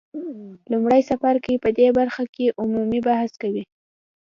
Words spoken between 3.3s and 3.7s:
کوي.